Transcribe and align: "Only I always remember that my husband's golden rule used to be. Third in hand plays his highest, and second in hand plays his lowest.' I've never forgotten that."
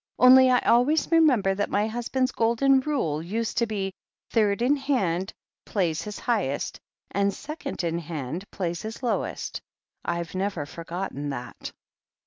"Only 0.17 0.49
I 0.49 0.57
always 0.65 1.11
remember 1.11 1.53
that 1.53 1.69
my 1.69 1.85
husband's 1.85 2.31
golden 2.31 2.79
rule 2.79 3.21
used 3.21 3.59
to 3.59 3.67
be. 3.67 3.93
Third 4.31 4.63
in 4.63 4.75
hand 4.75 5.31
plays 5.63 6.01
his 6.01 6.17
highest, 6.17 6.79
and 7.11 7.31
second 7.31 7.83
in 7.83 7.99
hand 7.99 8.49
plays 8.49 8.81
his 8.81 9.03
lowest.' 9.03 9.61
I've 10.03 10.33
never 10.33 10.65
forgotten 10.65 11.29
that." 11.29 11.71